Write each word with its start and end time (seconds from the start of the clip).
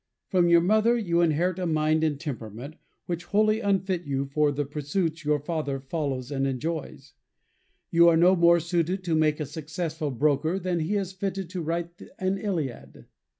Prom 0.31 0.49
your 0.49 0.61
mother 0.61 0.97
you 0.97 1.21
inherit 1.21 1.59
a 1.59 1.67
mind 1.67 2.03
and 2.03 2.19
temperament 2.19 2.75
which 3.05 3.25
wholly 3.25 3.59
unfit 3.59 4.03
you 4.03 4.25
for 4.25 4.51
the 4.51 4.65
pursuits 4.65 5.23
your 5.23 5.37
father 5.39 5.79
follows 5.79 6.31
and 6.31 6.47
enjoys. 6.47 7.13
You 7.91 8.07
are 8.09 8.17
no 8.17 8.35
more 8.35 8.59
suited 8.59 9.03
to 9.03 9.13
make 9.13 9.39
a 9.39 9.45
successful 9.45 10.09
broker 10.09 10.57
than 10.57 10.79
he 10.79 10.95
is 10.95 11.13
fitted 11.13 11.51
to 11.51 11.61
write 11.61 12.01
an 12.17 12.39
Iliad. 12.39 13.05